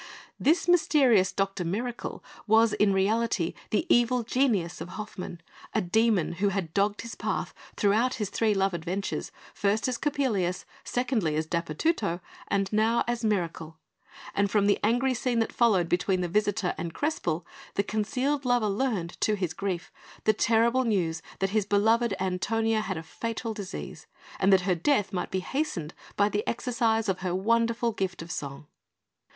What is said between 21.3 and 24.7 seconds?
that his beloved Antonia had a fatal disease, and that